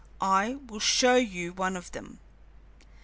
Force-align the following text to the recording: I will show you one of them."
I 0.19 0.55
will 0.65 0.79
show 0.79 1.13
you 1.17 1.53
one 1.53 1.77
of 1.77 1.91
them." 1.91 2.17